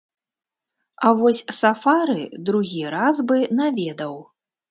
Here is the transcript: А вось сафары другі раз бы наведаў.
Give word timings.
А 1.09 1.11
вось 1.19 1.41
сафары 1.57 2.25
другі 2.49 2.83
раз 2.97 3.15
бы 3.33 3.37
наведаў. 3.61 4.19